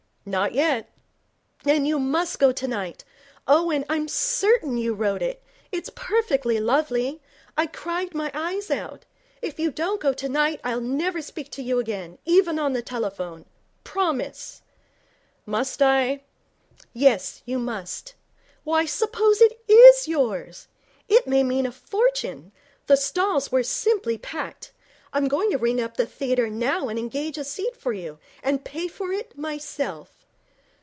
[0.23, 0.87] 'Not yet.'
[1.63, 3.03] 'Then you must go tonight.
[3.47, 5.41] Owen, I'm certain you wrote it.
[5.71, 7.23] It's perfectly lovely.
[7.57, 9.05] I cried my eyes out.
[9.41, 13.45] If you don't go tonight, I'll never speak to you again, even on the telephone.
[13.83, 14.61] Promise.'
[15.47, 16.21] 'Must I?'
[16.93, 18.13] 'Yes, you must.
[18.63, 20.67] Why, suppose it is yours!
[21.09, 22.51] It may mean a fortune.
[22.85, 24.71] The stalls were simply packed.
[25.13, 28.63] I'm going to ring up the theatre now and engage a seat for you, and
[28.63, 30.19] pay for it myself.'